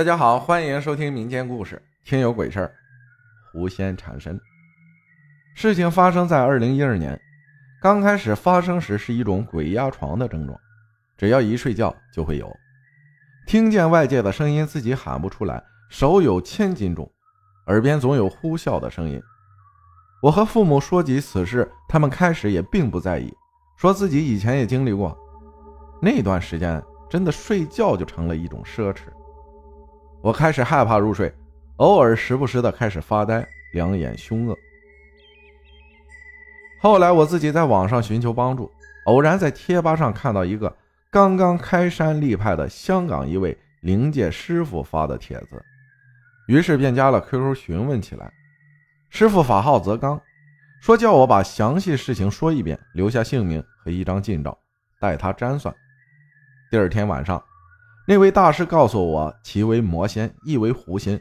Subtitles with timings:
[0.00, 1.76] 大家好，欢迎收听民间故事
[2.08, 2.66] 《听有鬼事儿》。
[3.52, 4.40] 狐仙缠身，
[5.54, 7.20] 事情发生在二零一二年。
[7.82, 10.58] 刚开始发生时是一种鬼压床的症状，
[11.18, 12.50] 只要一睡觉就会有。
[13.46, 17.06] 听见外界的声音，自己喊不出来，手有千斤重，
[17.66, 19.22] 耳边总有呼啸的声音。
[20.22, 23.30] 我和父母说及此事，他们开始也并不在意，
[23.76, 25.14] 说自己以前也经历过。
[26.00, 29.02] 那段时间，真的睡觉就成了一种奢侈。
[30.22, 31.32] 我开始害怕入睡，
[31.76, 34.56] 偶尔时不时的开始发呆，两眼凶恶。
[36.82, 38.70] 后来我自己在网上寻求帮助，
[39.06, 40.76] 偶然在贴吧上看到一个
[41.10, 45.64] 刚刚开山立派的香港一位灵界师傅发的帖子，
[46.48, 48.30] 于是便加了 QQ 询问起来。
[49.08, 50.20] 师傅法号泽刚，
[50.82, 54.56] 说叫我把详细事情说一遍，留下姓名和一张近照，
[55.00, 55.74] 待他占算。
[56.70, 57.42] 第二天晚上。
[58.10, 61.16] 那位大师告诉我，其为魔仙，亦为狐仙，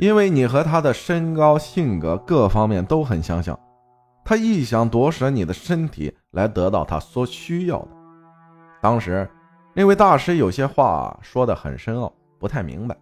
[0.00, 3.56] 因为你和他的身高、性格各方面都很相像，
[4.24, 7.88] 他一想夺舍你的身体来得到他所需要的。
[8.82, 9.30] 当时
[9.72, 12.96] 那位大师有些话说得很深奥，不太明白。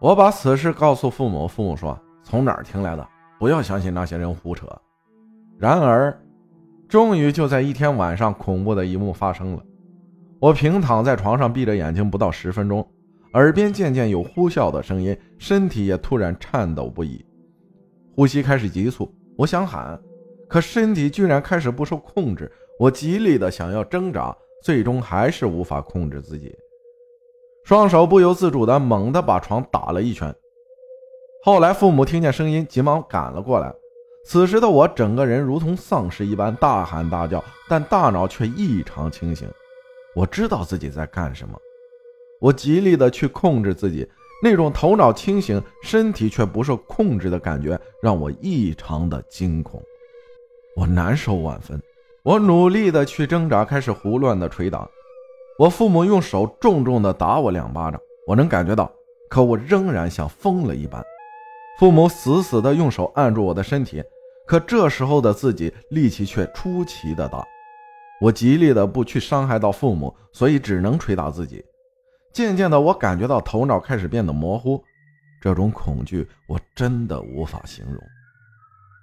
[0.00, 4.66] 我把此事告诉父母，父母说从哪儿听来的，不要相信那些人胡扯。
[5.60, 6.12] 然而，
[6.88, 9.62] 终于就在一天晚上，恐怖的一幕发生了。
[10.40, 12.86] 我平躺在床上，闭着眼睛，不到十分钟，
[13.32, 17.24] 耳边渐渐有呼啸的声音，身体也突然颤抖不已，
[18.14, 19.12] 呼吸开始急促。
[19.36, 20.00] 我想喊，
[20.48, 22.50] 可身体居然开始不受控制。
[22.78, 26.54] 我极力的想要挣扎，最终还是无法控制自己，
[27.64, 30.32] 双手不由自主的猛地把床打了一拳。
[31.42, 33.74] 后来父母听见声音，急忙赶了过来。
[34.24, 39.48] 此时的我整个人如同丧尸一般，大喊大叫，但大脑却异常清醒。
[40.18, 41.56] 我知道自己在干什么，
[42.40, 44.04] 我极力的去控制自己，
[44.42, 49.80] 那种头脑清醒、身体却不受控制的感觉让我异常的惊恐，
[50.74, 51.80] 我难受万分。
[52.24, 54.88] 我努力的去挣扎，开始胡乱的捶打。
[55.56, 58.92] 我父母用手重重的打我两巴掌，我能感觉到，
[59.30, 61.00] 可我仍然像疯了一般。
[61.78, 64.02] 父母死死的用手按住我的身体，
[64.48, 67.46] 可这时候的自己力气却出奇的大。
[68.20, 71.64] 我极力的不去伤害到父母，所以只能捶打自己。
[72.32, 74.82] 渐渐的，我感觉到头脑开始变得模糊，
[75.40, 78.02] 这种恐惧我真的无法形容。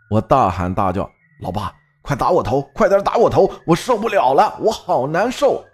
[0.10, 1.10] 我大喊大叫
[1.42, 2.62] ：“老爸，快打我头！
[2.74, 3.50] 快点打我头！
[3.66, 5.66] 我受不了了，我好难受！”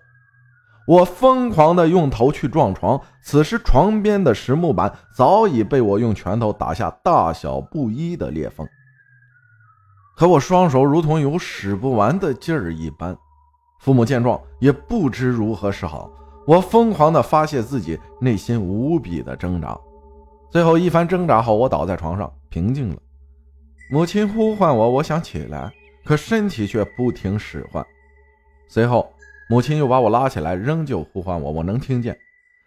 [0.88, 8.68] 我疯狂的用头去撞床，此时床边的实木板早已被我用拳头打下大小不一的裂缝，
[10.18, 13.16] 可我双手如同有使不完的劲儿一般。
[13.82, 16.08] 父母见状也不知如何是好，
[16.46, 19.76] 我疯狂地发泄自己内心无比的挣扎，
[20.52, 22.98] 最后一番挣扎后，我倒在床上平静了。
[23.90, 25.74] 母亲呼唤我，我想起来，
[26.06, 27.84] 可身体却不听使唤。
[28.68, 29.12] 随后，
[29.50, 32.16] 母亲又把我拉起来，仍旧呼唤我，我能听见。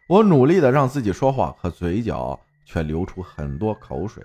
[0.09, 2.37] 我努力地让自己说话，可嘴角
[2.67, 4.21] 却流出很多口水。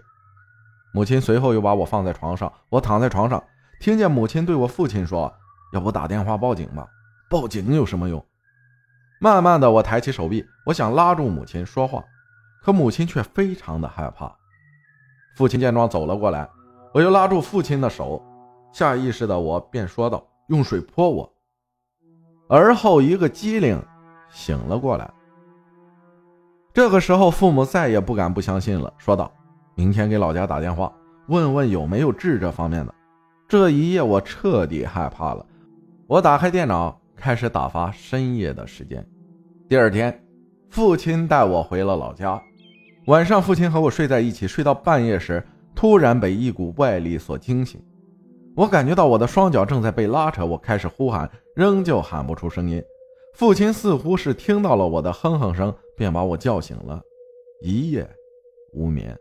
[0.91, 3.43] 母亲随后又把我放在床上，我躺在床上，
[3.79, 5.31] 听见母亲对我父亲说。
[5.71, 6.87] 要不打电话报警吧？
[7.29, 8.23] 报警有什么用？
[9.21, 12.03] 慢慢的，我抬起手臂，我想拉住母亲说话，
[12.63, 14.33] 可母亲却非常的害怕。
[15.35, 16.49] 父亲见状走了过来，
[16.93, 18.21] 我又拉住父亲的手，
[18.71, 21.31] 下意识的我便说道：“用水泼我。”
[22.49, 23.79] 而后一个机灵，
[24.31, 25.09] 醒了过来。
[26.73, 29.31] 这个时候，父母再也不敢不相信了，说道
[29.75, 30.91] ：“明天给老家打电话，
[31.27, 32.93] 问问有没有治这方面的。”
[33.47, 35.45] 这一夜，我彻底害怕了。
[36.09, 39.07] 我打开电脑，开始打发深夜的时间。
[39.67, 40.25] 第二天，
[40.71, 42.41] 父亲带我回了老家。
[43.05, 47.79] 晚上，父亲和我睡在一起，睡到半夜时，突然被一股外力所惊醒。
[48.55, 52.83] 我感觉到我的双脚正在被拉扯，我开始呼喊，仍旧喊不出声音。
[53.35, 56.99] 父亲似乎是听到了我的哼哼声，便把我叫醒了。
[57.61, 58.09] 一夜
[58.73, 59.15] 无眠。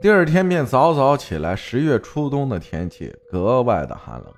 [0.00, 1.56] 第二天便早早起来。
[1.56, 4.32] 十月初冬的天气格外的寒冷。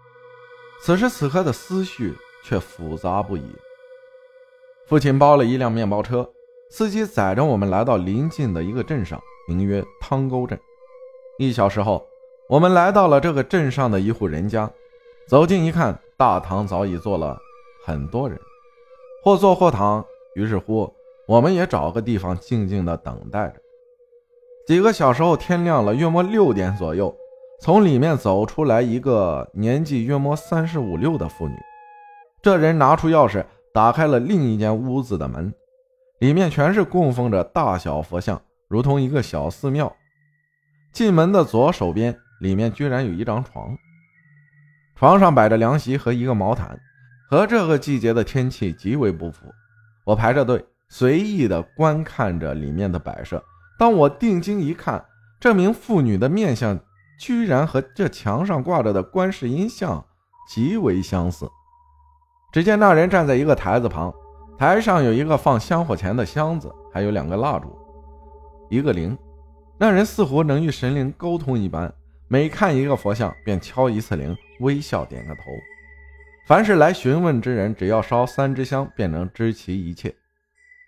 [0.85, 2.15] 此时此刻的思绪
[2.45, 3.57] 却复杂不已。
[4.87, 6.31] 父亲包了一辆面包车，
[6.69, 10.61] 司机载着我们来到临近的一个镇上，名曰汤沟镇。
[11.39, 12.07] 一小时后，
[12.51, 14.71] 我们来到了这个镇上的一户人家。
[15.27, 17.39] 走近一看，大堂早已坐了
[17.87, 18.39] 很多人，
[19.23, 20.05] 或坐或躺。
[20.35, 20.93] 于是乎，
[21.27, 23.55] 我们也找个地方静静的等待着。
[24.67, 27.17] 几个小时后，天亮了，约莫六点左右。
[27.61, 31.57] 从里面走出来一个年纪约莫三十五六的妇女，
[32.43, 35.53] 这人拿出钥匙打开了另一间屋子的门，
[36.19, 39.95] 里面全是供奉着大小佛像，如同一个小寺庙。
[40.93, 43.77] 进门的左手边，里面居然有一张床，
[44.95, 46.79] 床上摆着凉席和一个毛毯，
[47.31, 49.47] 和这个季节的天气极为不符。
[50.05, 53.43] 我排着队，随意的观看着里面的摆设。
[53.79, 55.05] 当我定睛一看，
[55.41, 56.79] 这名妇女的面相
[57.19, 60.05] 居然和这墙上挂着的观世音像
[60.49, 61.49] 极为相似。
[62.53, 64.15] 只见那人站在一个台子旁，
[64.57, 67.77] 台上有一个放香火钱的箱子，还有两个蜡烛，
[68.71, 69.17] 一个铃。
[69.77, 71.93] 那人似乎能与神灵沟通一般，
[72.29, 75.43] 每看一个佛像便敲一次铃，微笑点个头。
[76.47, 80.15] 凡是来询问之人，只要烧三支香，便能知其一切。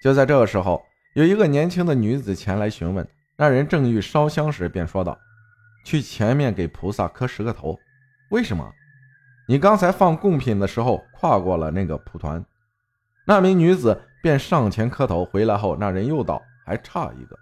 [0.02, 0.81] 就在这个时候，
[1.14, 3.05] 有一个年轻的女子前来询问，
[3.37, 5.19] 那人正欲烧香时，便说道
[5.87, 7.79] ：“去前面给菩萨磕十个头。
[8.31, 8.69] 为什么？
[9.47, 12.44] 你刚才放贡品的时候跨过了那个蒲团。”
[13.25, 15.25] 那名女子便上前磕头。
[15.25, 17.38] 回来后，那人又道：“还差一个。”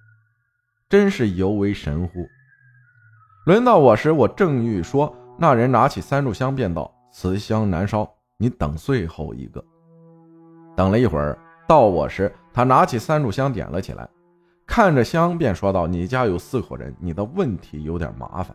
[0.90, 2.28] 真是尤为神乎。
[3.46, 8.06] 轮到我时，我正欲说，那人拿起三炷香，便道：“此香难烧，
[8.36, 9.64] 你等最后一个。”
[10.76, 14.06] 等了一会儿，到我时，他拿起三炷香点了起来，
[14.66, 18.54] 看着香，便说道：“你家有四口人，你的问题有点麻烦。”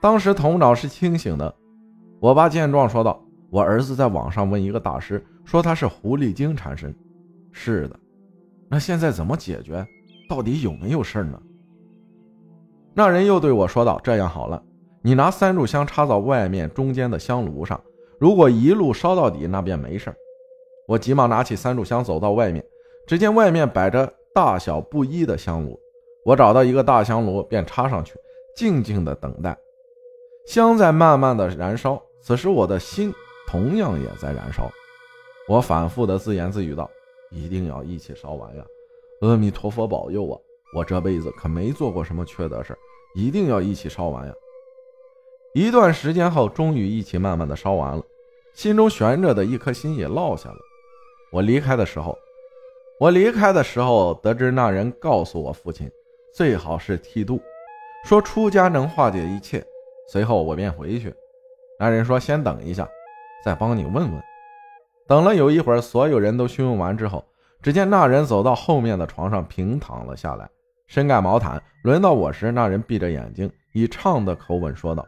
[0.00, 1.54] 当时头脑是清醒的，
[2.20, 6.94] 我爸见状说道：“我儿子在网上问一个大师，说他是狐狸精缠身。
[7.52, 7.98] 是的，
[8.68, 9.86] 那现在怎么解决？”
[10.28, 11.40] 到底有没有事呢？
[12.94, 14.62] 那人又对我说道：“这样好了，
[15.02, 17.80] 你拿三炷香插到外面中间的香炉上，
[18.18, 20.14] 如果一路烧到底，那便没事。”
[20.86, 22.64] 我急忙拿起三炷香走到外面，
[23.06, 25.78] 只见外面摆着大小不一的香炉，
[26.24, 28.14] 我找到一个大香炉便插上去，
[28.56, 29.56] 静静的等待。
[30.44, 33.14] 香在慢慢的燃烧，此时我的心
[33.46, 34.68] 同样也在燃烧。
[35.48, 36.90] 我反复的自言自语道
[37.30, 38.64] ：“一定要一起烧完呀！”
[39.22, 40.36] 阿弥陀佛保佑啊！
[40.76, 42.76] 我这辈子可没做过什么缺德事
[43.14, 44.34] 一定要一起烧完呀！
[45.54, 48.02] 一段时间后，终于一起慢慢的烧完了，
[48.52, 50.56] 心中悬着的一颗心也落下了。
[51.30, 52.18] 我离开的时候，
[53.00, 55.90] 我离开的时候，得知那人告诉我父亲，
[56.32, 57.40] 最好是剃度，
[58.04, 59.64] 说出家能化解一切。
[60.08, 61.12] 随后我便回去，
[61.78, 62.88] 那人说先等一下，
[63.44, 64.22] 再帮你问问。
[65.08, 67.24] 等了有一会儿，所有人都询问完之后。
[67.60, 70.48] 只见那人走到后面的床上，平躺了下来，
[70.86, 71.60] 身盖毛毯。
[71.82, 75.04] 轮到我时，那人闭着眼睛，以唱的口吻说道：“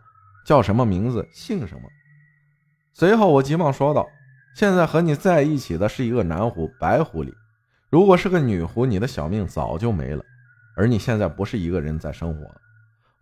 [0.46, 1.26] 叫什么名字？
[1.32, 1.82] 姓什么？”
[2.94, 4.06] 随后我急忙说道
[4.56, 7.30] ：“现在和你在一起的是一个男狐，白狐狸。
[7.88, 10.24] 如果是个女狐，你的小命早就没了。
[10.76, 12.44] 而你现在不是一个人在生活，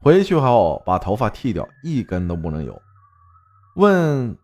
[0.00, 2.80] 回去后把头发剃掉，一根都不能有。”
[3.76, 4.36] 问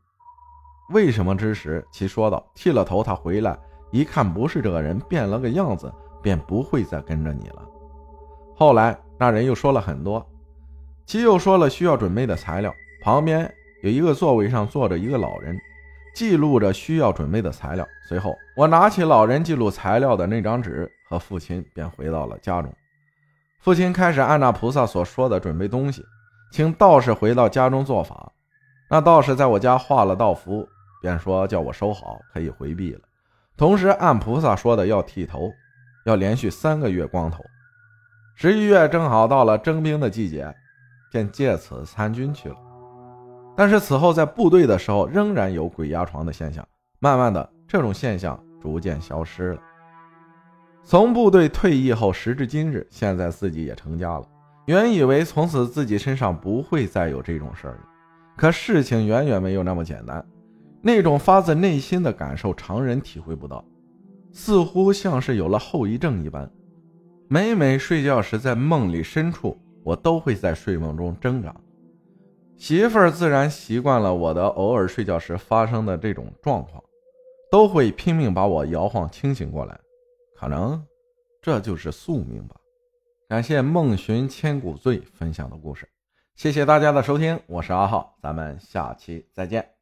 [0.90, 3.58] 为什么之时，其说道：“剃了头，他回来。”
[3.92, 7.66] 一看不是这个人，变了个样子，便不会再跟着你了。
[8.54, 10.24] 后来那人又说了很多，
[11.06, 12.72] 其又说了需要准备的材料。
[13.02, 13.52] 旁边
[13.82, 15.58] 有一个座位上坐着一个老人，
[16.14, 17.86] 记录着需要准备的材料。
[18.08, 22.72] 随后我拿起老人记录材料的那张纸，和父亲便回到了家中。
[23.60, 26.04] 父亲开始按那菩萨所说的准备东西，
[26.50, 28.32] 请道士回到家中做法。
[28.88, 30.66] 那道士在我家画了道符，
[31.00, 33.00] 便说叫我收好，可以回避了。
[33.56, 35.50] 同时按菩萨说的要剃头，
[36.06, 37.44] 要连续三个月光头。
[38.34, 40.52] 十一月正好到了征兵的季节，
[41.12, 42.56] 便借此参军去了。
[43.60, 46.66] 但是此后在部队的时候，仍然有鬼压床的现象。
[46.98, 49.60] 慢慢的，这种现象逐渐消失了。
[50.82, 54.26] 从部队退役后，时至今日，现在自己也成家了。
[54.64, 57.80] 原以为从此自己身上不会再有这种事儿了，
[58.34, 60.26] 可事情远远没有那么简单。
[60.80, 63.62] 那种发自内心的感受，常人体会不到，
[64.32, 66.50] 似乎像是有了后遗症一般。
[67.28, 71.54] 每每睡觉时，在梦里深处，我都会在睡梦中挣扎。
[72.60, 76.84] 媳妇儿自然习惯了我的偶尔睡觉时发生的这种状况，
[77.50, 79.80] 都会拼命把我摇晃清醒过来。
[80.36, 80.80] 可能
[81.40, 82.56] 这就是宿命吧。
[83.30, 85.88] 感谢梦寻千古醉分享的故事，
[86.36, 89.79] 谢谢大家的收听，我是阿浩，咱们下期再见。